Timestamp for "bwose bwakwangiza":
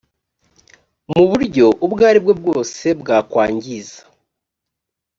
2.39-4.01